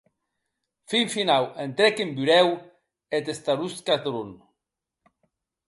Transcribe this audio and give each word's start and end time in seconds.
Fin 0.93 1.07
finau, 1.15 1.45
entrèc 1.65 1.95
en 2.03 2.09
burèu 2.17 2.47
eth 3.17 3.31
staroska 3.39 3.95
Dron. 4.05 4.31